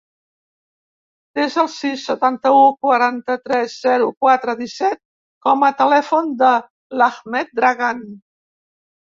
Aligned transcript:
Desa 1.39 1.59
el 1.63 1.67
sis, 1.73 2.05
setanta-u, 2.11 2.63
quaranta-tres, 2.87 3.77
zero, 3.89 4.09
quatre, 4.25 4.57
disset 4.63 5.01
com 5.49 5.69
a 5.69 5.73
telèfon 5.83 6.35
de 6.43 6.51
l'Ahmed 7.03 7.57
Dragan. 7.61 8.05